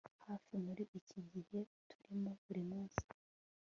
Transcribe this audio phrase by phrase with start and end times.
[0.25, 3.03] hafi muri iki gihe turimo, buri munsi